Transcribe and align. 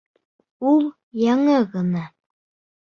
Ул 0.71 0.81
яңы 1.25 1.61
ғына... 1.77 2.05